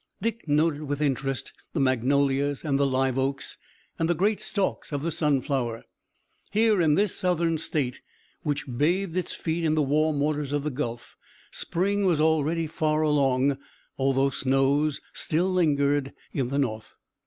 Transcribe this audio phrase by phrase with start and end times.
[0.19, 3.59] Dick noted with interest the magnolias and the live oaks,
[3.99, 5.83] and the great stalks of the sunflower.
[6.51, 8.01] Here in this Southern state,
[8.41, 11.17] which bathed its feet in the warm waters of the Gulf,
[11.51, 13.59] spring was already far along,
[13.95, 16.95] although snows still lingered in the North.